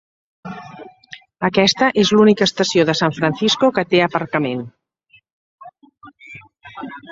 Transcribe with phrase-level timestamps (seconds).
[1.49, 4.67] Aquesta és l'única estació de San Francisco que té aparcament.